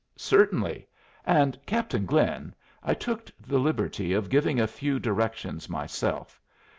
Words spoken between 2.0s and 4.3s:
Glynn, I took the liberty